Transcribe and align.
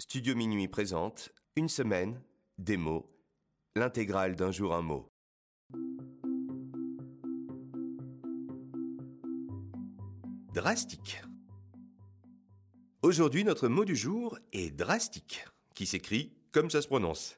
Studio 0.00 0.34
Minuit 0.34 0.66
présente 0.66 1.28
Une 1.56 1.68
semaine, 1.68 2.22
des 2.56 2.78
mots, 2.78 3.14
l'intégrale 3.76 4.34
d'un 4.34 4.50
jour 4.50 4.74
un 4.74 4.80
mot. 4.80 5.12
Drastique. 10.54 11.20
Aujourd'hui, 13.02 13.44
notre 13.44 13.68
mot 13.68 13.84
du 13.84 13.94
jour 13.94 14.38
est 14.54 14.70
drastique, 14.70 15.44
qui 15.74 15.84
s'écrit 15.84 16.32
comme 16.50 16.70
ça 16.70 16.80
se 16.80 16.88
prononce. 16.88 17.36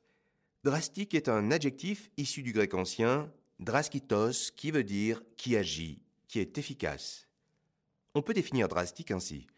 Drastique 0.62 1.14
est 1.14 1.28
un 1.28 1.50
adjectif 1.50 2.12
issu 2.16 2.44
du 2.44 2.52
grec 2.52 2.74
ancien 2.74 3.28
draskitos, 3.58 4.52
qui 4.56 4.70
veut 4.70 4.84
dire 4.84 5.20
qui 5.36 5.56
agit, 5.56 6.00
qui 6.28 6.38
est 6.38 6.56
efficace. 6.58 7.26
On 8.14 8.22
peut 8.22 8.34
définir 8.34 8.68
drastique 8.68 9.10
ainsi 9.10 9.48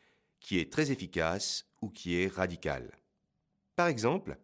qui 0.44 0.58
est 0.58 0.70
très 0.70 0.92
efficace 0.92 1.64
ou 1.80 1.88
qui 1.88 2.16
est 2.16 2.30
radical. 2.30 2.92
Par 3.76 3.86
exemple, 3.86 4.36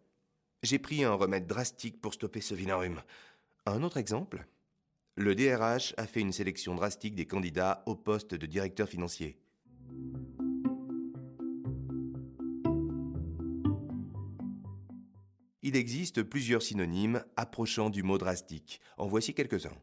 j'ai 0.63 0.79
pris 0.79 1.05
un 1.05 1.13
remède 1.13 1.47
drastique 1.47 2.01
pour 2.01 2.15
stopper 2.15 2.41
ce 2.41 2.55
vilain 2.55 2.77
rhume. 2.77 3.03
Un 3.67 3.83
autre 3.83 3.99
exemple 3.99 4.47
Le 5.15 5.35
DRH 5.35 5.93
a 5.99 6.07
fait 6.07 6.21
une 6.21 6.33
sélection 6.33 6.75
drastique 6.75 7.15
des 7.15 7.27
candidats 7.27 7.83
au 7.85 7.97
poste 7.97 8.35
de 8.35 8.47
directeur 8.47 8.89
financier. 8.89 9.39
Il 15.61 15.77
existe 15.77 16.23
plusieurs 16.23 16.63
synonymes 16.63 17.23
approchant 17.37 17.91
du 17.91 18.03
mot 18.03 18.17
drastique. 18.17 18.81
En 18.97 19.07
voici 19.07 19.35
quelques-uns. 19.35 19.77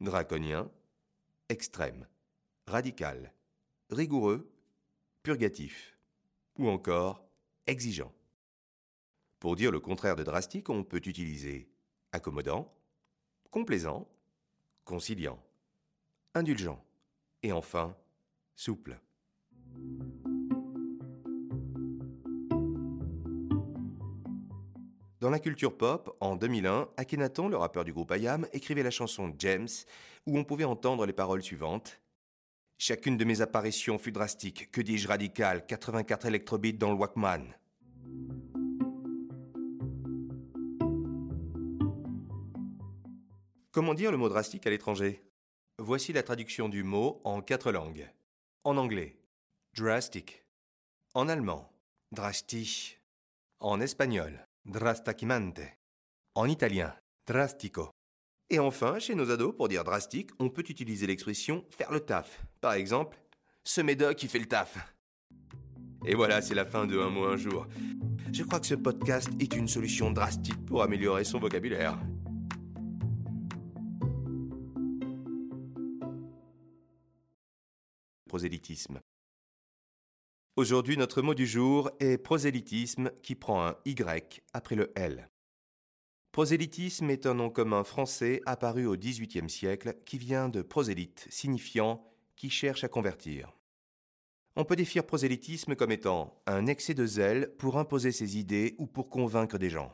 Draconien, 0.00 0.68
extrême, 1.48 2.08
radical, 2.66 3.32
rigoureux, 3.88 4.50
purgatif 5.24 5.96
ou 6.58 6.68
encore 6.68 7.26
exigeant. 7.66 8.12
Pour 9.40 9.56
dire 9.56 9.72
le 9.72 9.80
contraire 9.80 10.16
de 10.16 10.22
drastique, 10.22 10.68
on 10.68 10.84
peut 10.84 11.00
utiliser 11.04 11.68
accommodant, 12.12 12.72
complaisant, 13.50 14.06
conciliant, 14.84 15.42
indulgent 16.34 16.78
et 17.42 17.52
enfin 17.52 17.96
souple. 18.54 19.00
Dans 25.20 25.30
la 25.30 25.38
culture 25.38 25.74
pop, 25.74 26.14
en 26.20 26.36
2001, 26.36 26.90
Akhenaton, 26.98 27.48
le 27.48 27.56
rappeur 27.56 27.84
du 27.84 27.94
groupe 27.94 28.12
IAM, 28.14 28.46
écrivait 28.52 28.82
la 28.82 28.90
chanson 28.90 29.34
James, 29.38 29.68
où 30.26 30.36
on 30.38 30.44
pouvait 30.44 30.64
entendre 30.64 31.06
les 31.06 31.14
paroles 31.14 31.42
suivantes. 31.42 31.98
Chacune 32.76 33.16
de 33.16 33.24
mes 33.24 33.40
apparitions 33.40 33.98
fut 33.98 34.12
drastique, 34.12 34.70
que 34.70 34.80
dis-je 34.80 35.06
radical, 35.06 35.64
84 35.66 36.26
électrobits 36.26 36.74
dans 36.74 36.90
le 36.90 36.96
Walkman. 36.96 37.54
Comment 43.70 43.94
dire 43.94 44.10
le 44.10 44.16
mot 44.16 44.28
drastique 44.28 44.66
à 44.66 44.70
l'étranger? 44.70 45.22
Voici 45.78 46.12
la 46.12 46.22
traduction 46.22 46.68
du 46.68 46.84
mot 46.84 47.20
en 47.24 47.42
quatre 47.42 47.72
langues. 47.72 48.08
En 48.64 48.76
anglais, 48.76 49.18
drastic. 49.76 50.44
En 51.14 51.28
allemand, 51.28 51.70
drastic. 52.12 53.00
En 53.60 53.80
espagnol, 53.80 54.46
drastakimante. 54.64 55.78
En 56.34 56.48
italien, 56.48 56.94
drastico. 57.26 57.93
Et 58.50 58.58
enfin, 58.58 58.98
chez 58.98 59.14
nos 59.14 59.30
ados, 59.30 59.54
pour 59.56 59.68
dire 59.68 59.84
drastique, 59.84 60.30
on 60.38 60.50
peut 60.50 60.64
utiliser 60.68 61.06
l'expression 61.06 61.64
faire 61.70 61.90
le 61.90 62.00
taf. 62.00 62.44
Par 62.60 62.74
exemple, 62.74 63.18
ce 63.64 63.80
médoc 63.80 64.16
qui 64.16 64.28
fait 64.28 64.38
le 64.38 64.46
taf. 64.46 64.76
Et 66.06 66.14
voilà, 66.14 66.42
c'est 66.42 66.54
la 66.54 66.66
fin 66.66 66.86
de 66.86 66.98
Un 66.98 67.08
mot 67.08 67.24
un 67.24 67.38
jour. 67.38 67.66
Je 68.32 68.42
crois 68.42 68.60
que 68.60 68.66
ce 68.66 68.74
podcast 68.74 69.30
est 69.40 69.54
une 69.56 69.68
solution 69.68 70.10
drastique 70.10 70.64
pour 70.66 70.82
améliorer 70.82 71.24
son 71.24 71.38
vocabulaire. 71.38 71.98
Prosélytisme. 78.28 79.00
Aujourd'hui, 80.56 80.96
notre 80.96 81.22
mot 81.22 81.34
du 81.34 81.46
jour 81.46 81.90
est 82.00 82.18
prosélytisme 82.18 83.10
qui 83.22 83.34
prend 83.34 83.66
un 83.66 83.76
Y 83.86 84.42
après 84.52 84.76
le 84.76 84.92
L. 84.96 85.30
Prosélytisme 86.34 87.10
est 87.10 87.26
un 87.26 87.34
nom 87.34 87.48
commun 87.48 87.84
français 87.84 88.42
apparu 88.44 88.86
au 88.86 88.96
XVIIIe 88.96 89.48
siècle 89.48 89.94
qui 90.04 90.18
vient 90.18 90.48
de 90.48 90.62
prosélyte, 90.62 91.28
signifiant 91.30 92.04
qui 92.34 92.50
cherche 92.50 92.82
à 92.82 92.88
convertir. 92.88 93.52
On 94.56 94.64
peut 94.64 94.74
définir 94.74 95.06
prosélytisme 95.06 95.76
comme 95.76 95.92
étant 95.92 96.42
un 96.46 96.66
excès 96.66 96.94
de 96.94 97.06
zèle 97.06 97.54
pour 97.56 97.78
imposer 97.78 98.10
ses 98.10 98.36
idées 98.36 98.74
ou 98.78 98.88
pour 98.88 99.10
convaincre 99.10 99.58
des 99.58 99.70
gens. 99.70 99.92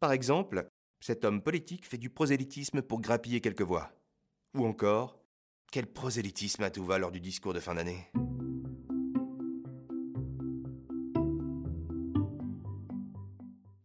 Par 0.00 0.12
exemple, 0.12 0.68
cet 1.00 1.24
homme 1.24 1.40
politique 1.40 1.88
fait 1.88 1.96
du 1.96 2.10
prosélytisme 2.10 2.82
pour 2.82 3.00
grappiller 3.00 3.40
quelques 3.40 3.62
voix. 3.62 3.90
Ou 4.52 4.66
encore, 4.66 5.18
quel 5.72 5.86
prosélytisme 5.86 6.62
à 6.62 6.68
tout 6.68 6.84
va 6.84 6.98
lors 6.98 7.10
du 7.10 7.22
discours 7.22 7.54
de 7.54 7.60
fin 7.60 7.74
d'année? 7.74 8.10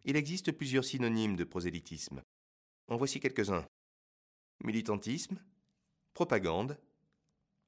Il 0.10 0.16
existe 0.16 0.52
plusieurs 0.52 0.86
synonymes 0.86 1.36
de 1.36 1.44
prosélytisme. 1.44 2.24
En 2.88 2.98
voici 2.98 3.20
quelques-uns. 3.20 3.68
Militantisme, 4.64 5.40
propagande, 6.16 6.80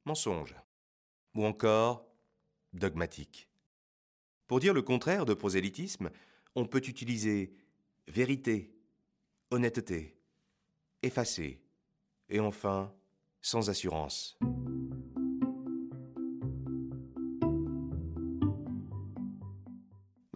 mensonge, 0.06 0.56
ou 1.36 1.46
encore 1.46 2.04
dogmatique. 2.74 3.48
Pour 4.48 4.60
dire 4.60 4.74
le 4.74 4.82
contraire 4.82 5.28
de 5.28 5.36
prosélytisme, 5.36 6.10
on 6.56 6.66
peut 6.66 6.82
utiliser 6.88 7.54
vérité, 8.08 8.74
honnêteté, 9.52 10.18
effacé, 11.04 11.62
et 12.28 12.40
enfin 12.40 12.92
sans 13.40 13.70
assurance. 13.70 14.40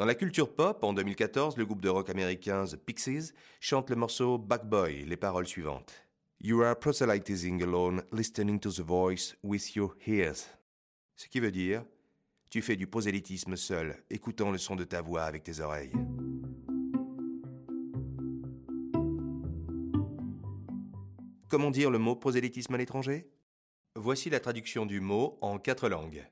Dans 0.06 0.10
la 0.10 0.14
culture 0.14 0.54
pop, 0.54 0.84
en 0.84 0.94
2014, 0.94 1.58
le 1.58 1.66
groupe 1.66 1.82
de 1.82 1.90
rock 1.90 2.12
américain 2.12 2.64
The 2.66 2.76
Pixies 2.76 3.32
chante 3.60 3.90
le 3.90 3.96
morceau 3.96 4.38
Back 4.38 4.70
Boy, 4.70 5.04
les 5.04 5.18
paroles 5.18 5.48
suivantes. 5.48 5.96
You 6.40 6.62
are 6.62 6.78
proselytizing 6.78 7.64
alone, 7.64 8.04
listening 8.12 8.60
to 8.60 8.70
the 8.70 8.82
voice 8.82 9.36
with 9.42 9.76
your 9.76 9.96
ears. 10.06 10.48
Ce 11.16 11.28
qui 11.28 11.40
veut 11.40 11.50
dire, 11.50 11.84
tu 12.52 12.62
fais 12.62 12.76
du 12.76 12.86
prosélytisme 12.86 13.56
seul, 13.56 13.98
écoutant 14.12 14.52
le 14.52 14.60
son 14.60 14.76
de 14.76 14.84
ta 14.84 15.02
voix 15.02 15.24
avec 15.24 15.42
tes 15.42 15.60
oreilles. 15.60 15.94
Comment 21.50 21.72
dire 21.72 21.90
le 21.90 21.98
mot 21.98 22.16
prosélytisme 22.16 22.76
à 22.76 22.78
l'étranger? 22.78 23.28
Voici 23.96 24.30
la 24.30 24.40
traduction 24.40 24.86
du 24.86 25.00
mot 25.00 25.40
en 25.42 25.58
quatre 25.58 25.90
langues. 25.90 26.24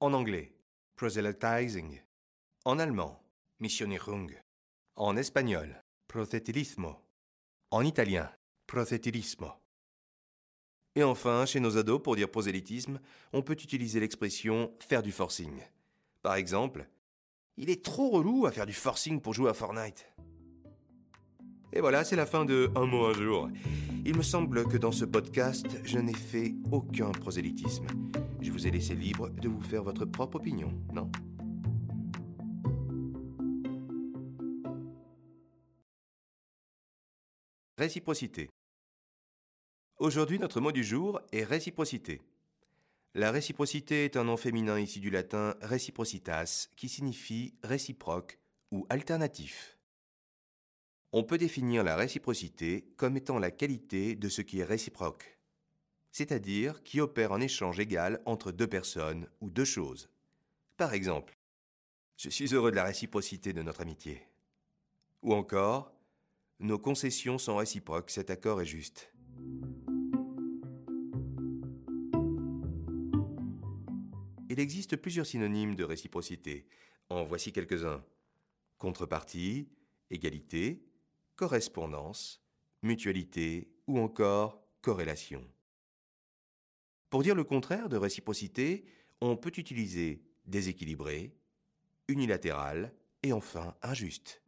En 0.00 0.12
anglais, 0.12 0.52
proselytizing. 0.96 2.03
En 2.66 2.78
allemand, 2.78 3.20
missionierung. 3.60 4.30
En 4.96 5.18
espagnol, 5.18 5.82
proselytismo. 6.08 6.96
En 7.70 7.84
italien, 7.84 8.30
proselytismo. 8.66 9.52
Et 10.94 11.02
enfin, 11.02 11.44
chez 11.44 11.60
nos 11.60 11.76
ados, 11.76 12.02
pour 12.02 12.16
dire 12.16 12.30
prosélytisme, 12.30 13.00
on 13.34 13.42
peut 13.42 13.52
utiliser 13.52 14.00
l'expression 14.00 14.72
faire 14.80 15.02
du 15.02 15.12
forcing. 15.12 15.60
Par 16.22 16.36
exemple, 16.36 16.88
il 17.58 17.68
est 17.68 17.84
trop 17.84 18.08
relou 18.08 18.46
à 18.46 18.50
faire 18.50 18.64
du 18.64 18.72
forcing 18.72 19.20
pour 19.20 19.34
jouer 19.34 19.50
à 19.50 19.54
Fortnite. 19.54 20.10
Et 21.74 21.82
voilà, 21.82 22.02
c'est 22.02 22.16
la 22.16 22.24
fin 22.24 22.46
de 22.46 22.70
Un 22.76 22.86
mot 22.86 23.04
un 23.04 23.12
jour. 23.12 23.50
Il 24.06 24.16
me 24.16 24.22
semble 24.22 24.66
que 24.66 24.78
dans 24.78 24.92
ce 24.92 25.04
podcast, 25.04 25.66
je 25.84 25.98
n'ai 25.98 26.14
fait 26.14 26.54
aucun 26.72 27.10
prosélytisme. 27.10 27.86
Je 28.40 28.50
vous 28.50 28.66
ai 28.66 28.70
laissé 28.70 28.94
libre 28.94 29.28
de 29.28 29.50
vous 29.50 29.60
faire 29.60 29.82
votre 29.82 30.06
propre 30.06 30.36
opinion, 30.36 30.72
non? 30.94 31.10
Réciprocité. 37.76 38.50
Aujourd'hui, 39.98 40.38
notre 40.38 40.60
mot 40.60 40.70
du 40.70 40.84
jour 40.84 41.20
est 41.32 41.42
réciprocité. 41.42 42.22
La 43.14 43.32
réciprocité 43.32 44.04
est 44.04 44.16
un 44.16 44.22
nom 44.22 44.36
féminin 44.36 44.78
issu 44.78 45.00
du 45.00 45.10
latin 45.10 45.56
reciprocitas, 45.60 46.68
qui 46.76 46.88
signifie 46.88 47.52
réciproque 47.64 48.38
ou 48.70 48.86
alternatif. 48.90 49.76
On 51.10 51.24
peut 51.24 51.36
définir 51.36 51.82
la 51.82 51.96
réciprocité 51.96 52.92
comme 52.96 53.16
étant 53.16 53.40
la 53.40 53.50
qualité 53.50 54.14
de 54.14 54.28
ce 54.28 54.40
qui 54.40 54.60
est 54.60 54.64
réciproque, 54.64 55.40
c'est-à-dire 56.12 56.80
qui 56.84 57.00
opère 57.00 57.32
un 57.32 57.40
échange 57.40 57.80
égal 57.80 58.22
entre 58.24 58.52
deux 58.52 58.68
personnes 58.68 59.26
ou 59.40 59.50
deux 59.50 59.64
choses. 59.64 60.08
Par 60.76 60.94
exemple, 60.94 61.36
je 62.16 62.30
suis 62.30 62.54
heureux 62.54 62.70
de 62.70 62.76
la 62.76 62.84
réciprocité 62.84 63.52
de 63.52 63.62
notre 63.62 63.80
amitié. 63.80 64.22
Ou 65.22 65.34
encore, 65.34 65.93
nos 66.60 66.78
concessions 66.78 67.38
sont 67.38 67.56
réciproques, 67.56 68.10
cet 68.10 68.30
accord 68.30 68.60
est 68.60 68.66
juste. 68.66 69.12
Il 74.48 74.60
existe 74.60 74.96
plusieurs 74.96 75.26
synonymes 75.26 75.74
de 75.74 75.84
réciprocité. 75.84 76.66
En 77.10 77.24
voici 77.24 77.52
quelques-uns. 77.52 78.04
contrepartie, 78.78 79.68
égalité, 80.10 80.84
correspondance, 81.36 82.42
mutualité 82.82 83.72
ou 83.86 83.98
encore 83.98 84.62
corrélation. 84.82 85.42
Pour 87.10 87.22
dire 87.22 87.34
le 87.34 87.44
contraire 87.44 87.88
de 87.88 87.96
réciprocité, 87.96 88.84
on 89.20 89.36
peut 89.36 89.52
utiliser 89.56 90.22
déséquilibré, 90.46 91.34
unilatéral 92.08 92.92
et 93.22 93.32
enfin 93.32 93.74
injuste. 93.82 94.42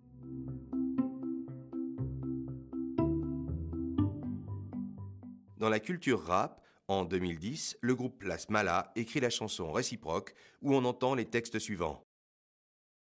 Dans 5.57 5.71
la 5.71 5.81
culture 5.81 6.23
rap, 6.23 6.61
en 6.87 7.05
2010, 7.05 7.79
le 7.81 7.95
groupe 7.95 8.23
Las 8.23 8.51
Mala 8.51 8.93
écrit 8.95 9.21
la 9.21 9.31
chanson 9.31 9.73
Réciproque 9.73 10.35
où 10.61 10.75
on 10.75 10.85
entend 10.85 11.15
les 11.15 11.25
textes 11.25 11.59
suivants. 11.59 12.05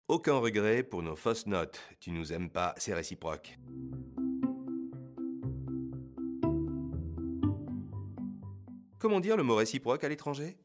Aucun 0.07 0.37
regret 0.37 0.81
pour 0.81 1.03
nos 1.03 1.15
fausses 1.15 1.45
notes, 1.45 1.79
tu 1.99 2.11
nous 2.11 2.33
aimes 2.33 2.49
pas, 2.49 2.73
c'est 2.77 2.95
réciproque. 2.95 3.57
Comment 8.97 9.19
dire 9.19 9.37
le 9.37 9.43
mot 9.43 9.55
réciproque 9.55 10.03
à 10.03 10.09
l'étranger? 10.09 10.57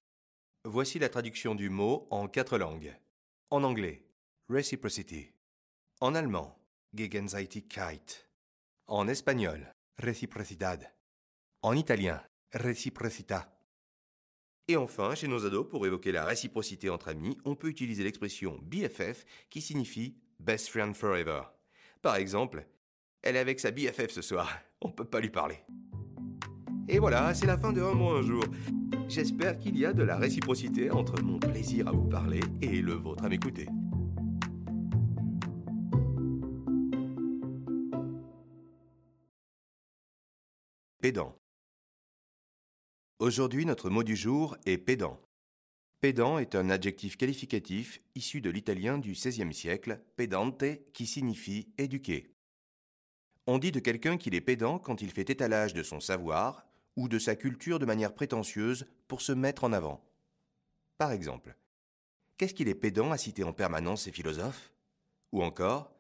Voici 0.65 0.99
la 0.99 1.11
traduction 1.11 1.55
du 1.55 1.69
mot 1.69 2.09
en 2.11 2.27
quatre 2.27 2.59
langues. 2.59 2.97
En 3.51 3.63
anglais, 3.63 4.03
reciprocity. 4.49 5.31
En 6.01 6.15
allemand, 6.15 6.59
Gegenseitigkeit. 6.95 8.27
En 8.89 9.09
espagnol, 9.09 9.73
reciprocidad. 9.99 10.96
En 11.67 11.75
italien, 11.75 12.23
reciprocità. 12.55 13.59
Et 14.69 14.77
enfin, 14.77 15.17
chez 15.17 15.27
nos 15.27 15.45
ados, 15.47 15.67
pour 15.69 15.85
évoquer 15.85 16.13
la 16.13 16.25
réciprocité 16.25 16.91
entre 16.91 17.09
amis, 17.09 17.37
on 17.45 17.57
peut 17.57 17.67
utiliser 17.67 18.05
l'expression 18.05 18.61
BFF 18.63 19.25
qui 19.51 19.61
signifie 19.61 20.17
Best 20.39 20.69
Friend 20.69 20.95
Forever. 20.95 21.43
Par 22.03 22.15
exemple, 22.15 22.65
elle 23.21 23.35
est 23.35 23.41
avec 23.41 23.59
sa 23.59 23.73
BFF 23.73 24.13
ce 24.13 24.23
soir, 24.23 24.49
on 24.81 24.93
peut 24.93 25.05
pas 25.05 25.19
lui 25.19 25.31
parler. 25.31 25.59
Et 26.89 27.01
voilà, 27.01 27.35
c'est 27.35 27.47
la 27.47 27.59
fin 27.59 27.73
de 27.73 27.83
Un 27.83 27.95
mois 27.95 28.19
un 28.19 28.23
jour. 28.23 28.45
J'espère 29.09 29.59
qu'il 29.59 29.77
y 29.77 29.85
a 29.85 29.93
de 29.93 30.05
la 30.05 30.19
réciprocité 30.19 30.93
entre 30.93 31.21
mon 31.21 31.41
plaisir 31.41 31.89
à 31.89 31.91
vous 31.91 32.09
parler 32.09 32.43
et 32.63 32.81
le 32.81 32.93
vôtre 32.93 33.25
à 33.25 33.29
m'écouter. 33.29 33.67
Pédant. 41.01 41.37
Aujourd'hui, 43.19 43.65
notre 43.65 43.89
mot 43.89 44.03
du 44.03 44.15
jour 44.15 44.59
est 44.67 44.77
pédant. 44.77 45.19
Pédant 46.03 46.39
est 46.39 46.55
un 46.55 46.69
adjectif 46.69 47.17
qualificatif 47.17 48.03
issu 48.15 48.43
de 48.43 48.51
l'italien 48.51 48.99
du 48.99 49.13
XVIe 49.13 49.55
siècle, 49.55 50.03
pedante, 50.17 50.65
qui 50.93 51.07
signifie 51.07 51.73
éduqué. 51.79 52.31
On 53.47 53.57
dit 53.57 53.73
de 53.73 53.81
quelqu'un 53.81 54.19
qu'il 54.19 54.35
est 54.35 54.43
pédant 54.43 54.79
quand 54.79 55.01
il 55.01 55.11
fait 55.11 55.31
étalage 55.31 55.73
de 55.73 55.83
son 55.83 55.99
savoir, 55.99 56.67
ou 56.95 57.09
de 57.09 57.19
sa 57.19 57.37
culture 57.37 57.79
de 57.79 57.87
manière 57.87 58.13
prétentieuse 58.13 58.87
pour 59.09 59.23
se 59.23 59.33
mettre 59.33 59.65
en 59.65 59.73
avant. 59.73 60.05
Par 60.99 61.11
exemple, 61.11 61.57
qu'est-ce 62.37 62.53
qu'il 62.53 62.69
est 62.69 62.75
pédant 62.75 63.13
à 63.13 63.17
citer 63.17 63.45
en 63.45 63.55
permanence 63.55 64.03
ces 64.03 64.13
philosophes? 64.13 64.75
Ou 65.33 65.43
encore, 65.43 65.91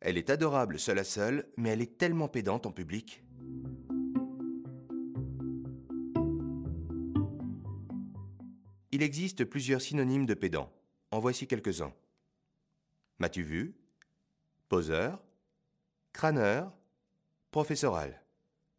elle 0.00 0.18
est 0.18 0.28
adorable 0.28 0.78
seule 0.78 0.98
à 0.98 1.04
seule, 1.04 1.50
mais 1.56 1.70
elle 1.70 1.80
est 1.80 1.96
tellement 1.96 2.28
pédante 2.28 2.66
en 2.66 2.72
public. 2.72 3.22
Il 9.02 9.06
existe 9.06 9.44
plusieurs 9.44 9.80
synonymes 9.80 10.26
de 10.26 10.34
pédant. 10.34 10.72
En 11.10 11.18
voici 11.18 11.48
quelques-uns. 11.48 11.92
M'as-tu 13.18 13.42
vu? 13.42 13.74
Poseur 14.68 15.20
Crâneur 16.12 16.72
Professoral 17.50 18.22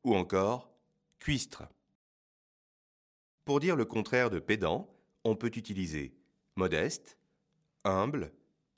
Ou 0.06 0.16
encore 0.16 0.72
Cuistre. 1.20 1.64
Pour 3.44 3.60
dire 3.60 3.76
le 3.76 3.84
contraire 3.84 4.30
de 4.30 4.40
pédant, 4.40 4.90
on 5.26 5.36
peut 5.36 5.52
utiliser 5.58 6.16
modeste, 6.56 7.18
humble, 7.84 8.32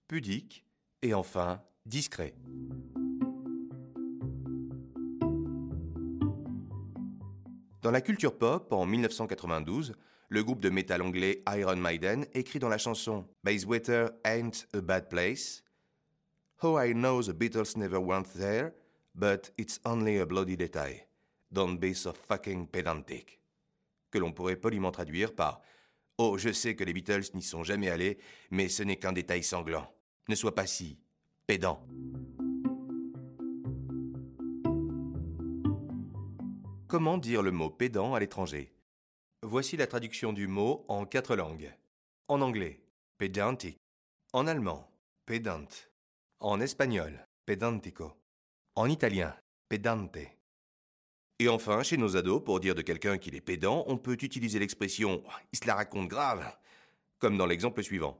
pudique 0.07 0.65
et 1.03 1.13
enfin 1.13 1.61
discret. 1.85 2.33
Dans 7.83 7.91
la 7.91 8.01
culture 8.01 8.35
pop, 8.35 8.73
en 8.73 8.87
1992, 8.87 9.93
le 10.29 10.43
groupe 10.43 10.61
de 10.61 10.69
métal 10.69 11.01
anglais 11.01 11.43
Iron 11.47 11.77
Maiden 11.77 12.25
écrit 12.33 12.59
dans 12.59 12.69
la 12.69 12.77
chanson 12.77 13.27
Bayswater 13.43 14.11
Ain't 14.23 14.67
a 14.73 14.81
Bad 14.81 15.09
Place 15.09 15.63
How 16.63 16.79
I 16.79 16.93
know 16.93 17.21
the 17.21 17.33
Beatles 17.33 17.75
never 17.75 17.99
went 17.99 18.33
there, 18.33 18.73
but 19.13 19.51
it's 19.57 19.79
only 19.83 20.19
a 20.19 20.25
bloody 20.25 20.55
detail. 20.55 21.01
Don't 21.51 21.77
be 21.77 21.93
so 21.93 22.13
fucking 22.13 22.67
pedantic. 22.67 23.39
Que 24.09 24.19
l'on 24.19 24.31
pourrait 24.31 24.55
poliment 24.55 24.91
traduire 24.91 25.35
par 25.35 25.61
Oh, 26.17 26.37
je 26.37 26.53
sais 26.53 26.75
que 26.75 26.85
les 26.85 26.93
Beatles 26.93 27.33
n'y 27.33 27.41
sont 27.41 27.63
jamais 27.63 27.89
allés, 27.89 28.17
mais 28.51 28.69
ce 28.69 28.83
n'est 28.83 28.95
qu'un 28.95 29.11
détail 29.11 29.43
sanglant. 29.43 29.85
Ne 30.29 30.35
sois 30.35 30.55
pas 30.55 30.65
si 30.65 30.97
pédant. 31.45 31.85
Comment 36.87 37.17
dire 37.17 37.43
le 37.43 37.51
mot 37.51 37.69
pédant 37.69 38.13
à 38.13 38.19
l'étranger? 38.19 38.74
Voici 39.47 39.77
la 39.77 39.85
traduction 39.85 40.33
du 40.33 40.47
mot 40.47 40.83
en 40.87 41.05
quatre 41.05 41.35
langues. 41.35 41.71
En 42.27 42.41
anglais, 42.41 42.81
pedantic. 43.19 43.77
En 44.33 44.47
allemand, 44.47 44.89
pedant. 45.27 45.67
En 46.39 46.59
espagnol, 46.59 47.27
pedantico. 47.45 48.11
En 48.73 48.89
italien, 48.89 49.35
pedante. 49.69 50.17
Et 51.37 51.47
enfin, 51.47 51.83
chez 51.83 51.95
nos 51.95 52.17
ados, 52.17 52.43
pour 52.43 52.59
dire 52.59 52.73
de 52.73 52.81
quelqu'un 52.81 53.19
qu'il 53.19 53.35
est 53.35 53.41
pédant, 53.41 53.83
on 53.85 53.99
peut 53.99 54.17
utiliser 54.19 54.57
l'expression 54.57 55.23
il 55.53 55.59
se 55.59 55.67
la 55.67 55.75
raconte 55.75 56.07
grave, 56.07 56.43
comme 57.19 57.37
dans 57.37 57.45
l'exemple 57.45 57.83
suivant. 57.83 58.17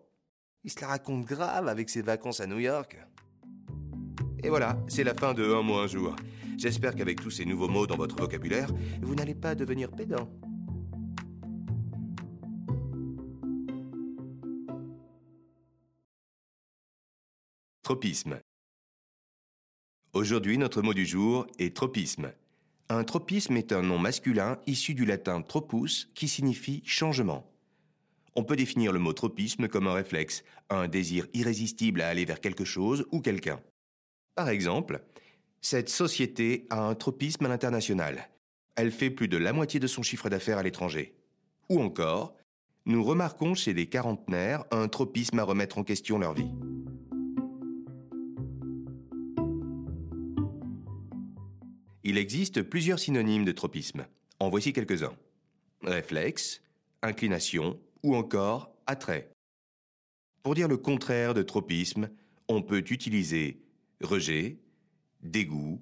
Il 0.64 0.70
se 0.70 0.80
la 0.80 0.90
raconte 0.90 1.26
grave 1.26 1.68
avec 1.68 1.90
ses 1.90 2.04
vacances 2.04 2.40
à 2.40 2.46
New 2.46 2.60
York. 2.60 3.00
Et 4.44 4.50
voilà, 4.50 4.78
c'est 4.88 5.04
la 5.04 5.16
fin 5.16 5.34
de 5.34 5.56
Un 5.56 5.64
mot 5.64 5.80
un 5.80 5.88
jour. 5.88 6.16
J'espère 6.56 6.94
qu'avec 6.94 7.20
tous 7.20 7.32
ces 7.32 7.46
nouveaux 7.46 7.68
mots 7.68 7.88
dans 7.88 7.98
votre 7.98 8.16
vocabulaire, 8.16 8.70
vous 9.02 9.16
n'allez 9.16 9.34
pas 9.34 9.56
devenir 9.56 9.90
pédant. 9.90 10.30
Tropisme. 17.86 18.40
Aujourd'hui, 20.14 20.58
notre 20.58 20.82
mot 20.82 20.96
du 20.96 21.06
jour 21.06 21.46
est 21.60 21.76
tropisme. 21.76 22.34
Un 22.90 23.04
tropisme 23.04 23.58
est 23.58 23.72
un 23.72 23.84
nom 23.84 24.00
masculin 24.00 24.58
issu 24.66 24.96
du 24.96 25.06
latin 25.06 25.44
tropus 25.44 26.10
qui 26.16 26.28
signifie 26.28 26.82
changement. 26.84 27.48
On 28.36 28.44
peut 28.44 28.56
définir 28.56 28.92
le 28.92 28.98
mot 28.98 29.14
tropisme 29.14 29.68
comme 29.68 29.86
un 29.86 29.94
réflexe, 29.94 30.44
un 30.72 30.88
désir 30.88 31.28
irrésistible 31.36 32.02
à 32.02 32.08
aller 32.08 32.26
vers 32.26 32.42
quelque 32.42 32.66
chose 32.66 33.06
ou 33.12 33.22
quelqu'un. 33.22 33.62
Par 34.34 34.50
exemple, 34.50 35.04
cette 35.62 35.90
société 35.90 36.66
a 36.72 36.82
un 36.82 36.96
tropisme 36.96 37.46
à 37.46 37.50
l'international. 37.50 38.32
Elle 38.76 38.92
fait 38.92 39.12
plus 39.12 39.28
de 39.28 39.38
la 39.38 39.54
moitié 39.54 39.80
de 39.80 39.86
son 39.86 40.02
chiffre 40.02 40.28
d'affaires 40.28 40.58
à 40.58 40.64
l'étranger. 40.64 41.14
Ou 41.70 41.80
encore, 41.84 42.36
nous 42.88 43.04
remarquons 43.04 43.54
chez 43.54 43.76
des 43.76 43.86
quarantenaires 43.86 44.66
un 44.72 44.88
tropisme 44.88 45.38
à 45.38 45.44
remettre 45.44 45.78
en 45.78 45.84
question 45.84 46.18
leur 46.18 46.34
vie. 46.34 46.50
Il 52.08 52.20
existe 52.20 52.62
plusieurs 52.62 53.00
synonymes 53.00 53.46
de 53.46 53.52
tropisme. 53.52 54.06
En 54.40 54.50
voici 54.50 54.74
quelques-uns. 54.74 55.16
Réflexe, 55.82 56.62
inclination 57.02 57.80
ou 58.04 58.16
encore 58.16 58.72
attrait. 58.86 59.32
Pour 60.44 60.54
dire 60.54 60.68
le 60.68 60.78
contraire 60.78 61.34
de 61.34 61.42
tropisme, 61.42 62.12
on 62.48 62.62
peut 62.62 62.84
utiliser 62.92 63.60
rejet, 64.02 64.60
dégoût, 65.24 65.82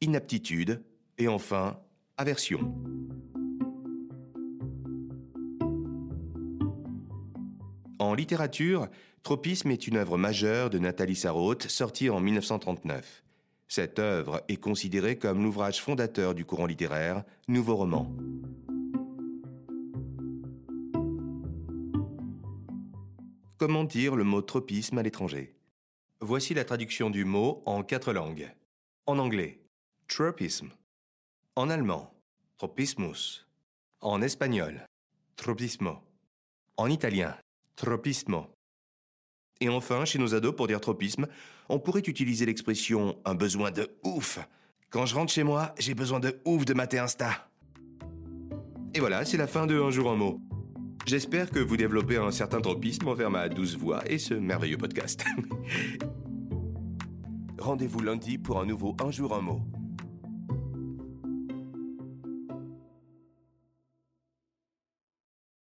inaptitude 0.00 0.82
et 1.18 1.28
enfin 1.28 1.78
aversion. 2.16 2.74
En 7.98 8.14
littérature, 8.14 8.88
Tropisme 9.22 9.70
est 9.70 9.86
une 9.86 9.96
œuvre 9.98 10.16
majeure 10.16 10.70
de 10.70 10.78
Nathalie 10.78 11.14
Sarraute 11.14 11.68
sortie 11.68 12.08
en 12.08 12.18
1939. 12.18 13.24
Cette 13.68 13.98
œuvre 13.98 14.42
est 14.48 14.56
considérée 14.56 15.18
comme 15.18 15.42
l'ouvrage 15.42 15.82
fondateur 15.82 16.34
du 16.34 16.46
courant 16.46 16.64
littéraire 16.64 17.22
Nouveau 17.48 17.76
roman. 17.76 18.10
Comment 23.58 23.84
dire 23.84 24.16
le 24.16 24.24
mot 24.24 24.40
tropisme 24.40 24.96
à 24.96 25.02
l'étranger? 25.02 25.54
Voici 26.20 26.54
la 26.54 26.64
traduction 26.64 27.10
du 27.10 27.26
mot 27.26 27.62
en 27.66 27.82
quatre 27.82 28.12
langues. 28.12 28.50
En 29.06 29.18
anglais, 29.18 29.60
tropisme. 30.06 30.70
En 31.54 31.68
allemand, 31.68 32.14
tropismus. 32.56 33.46
En 34.00 34.22
espagnol, 34.22 34.86
tropismo. 35.36 35.98
En 36.78 36.88
italien, 36.88 37.36
tropismo. 37.76 38.46
Et 39.60 39.68
enfin, 39.68 40.04
chez 40.04 40.18
nos 40.18 40.34
ados, 40.34 40.54
pour 40.54 40.68
dire 40.68 40.80
tropisme, 40.80 41.26
on 41.68 41.78
pourrait 41.78 42.02
utiliser 42.06 42.46
l'expression 42.46 43.16
un 43.24 43.34
besoin 43.34 43.70
de 43.70 43.88
ouf. 44.04 44.38
Quand 44.90 45.04
je 45.04 45.14
rentre 45.14 45.32
chez 45.32 45.42
moi, 45.42 45.74
j'ai 45.78 45.94
besoin 45.94 46.20
de 46.20 46.40
ouf 46.44 46.64
de 46.64 46.74
mater 46.74 46.98
Insta. 46.98 47.48
Et 48.94 49.00
voilà, 49.00 49.24
c'est 49.24 49.36
la 49.36 49.46
fin 49.46 49.66
de 49.66 49.80
Un 49.80 49.90
jour 49.90 50.10
un 50.10 50.16
mot. 50.16 50.40
J'espère 51.06 51.50
que 51.50 51.58
vous 51.58 51.76
développez 51.76 52.18
un 52.18 52.30
certain 52.30 52.60
tropisme 52.60 53.08
envers 53.08 53.30
ma 53.30 53.48
douce 53.48 53.76
voix 53.76 54.02
et 54.06 54.18
ce 54.18 54.34
merveilleux 54.34 54.78
podcast. 54.78 55.24
Rendez-vous 57.58 58.00
lundi 58.00 58.38
pour 58.38 58.60
un 58.60 58.66
nouveau 58.66 58.96
Un 59.00 59.10
jour 59.10 59.34
un 59.34 59.40
mot. 59.40 59.60